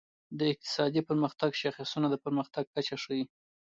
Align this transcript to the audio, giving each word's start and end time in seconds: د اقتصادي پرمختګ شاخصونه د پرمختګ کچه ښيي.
د 0.39 0.41
اقتصادي 0.53 1.01
پرمختګ 1.09 1.49
شاخصونه 1.61 2.07
د 2.09 2.15
پرمختګ 2.25 2.63
کچه 2.75 2.95
ښيي. 3.03 3.23